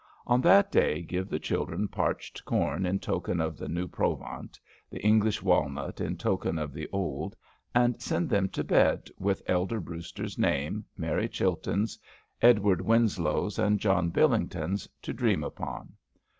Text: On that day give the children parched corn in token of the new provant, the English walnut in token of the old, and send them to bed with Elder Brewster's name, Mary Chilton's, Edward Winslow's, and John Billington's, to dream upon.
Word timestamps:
On 0.25 0.41
that 0.41 0.71
day 0.71 1.03
give 1.03 1.29
the 1.29 1.37
children 1.37 1.87
parched 1.87 2.43
corn 2.43 2.87
in 2.87 2.97
token 2.97 3.39
of 3.39 3.55
the 3.55 3.67
new 3.67 3.87
provant, 3.87 4.59
the 4.89 4.99
English 5.05 5.43
walnut 5.43 6.01
in 6.01 6.17
token 6.17 6.57
of 6.57 6.73
the 6.73 6.89
old, 6.91 7.35
and 7.75 8.01
send 8.01 8.27
them 8.27 8.49
to 8.49 8.63
bed 8.63 9.09
with 9.19 9.43
Elder 9.45 9.79
Brewster's 9.79 10.39
name, 10.39 10.85
Mary 10.97 11.29
Chilton's, 11.29 11.99
Edward 12.41 12.81
Winslow's, 12.81 13.59
and 13.59 13.79
John 13.79 14.09
Billington's, 14.09 14.89
to 15.03 15.13
dream 15.13 15.43
upon. 15.43 15.93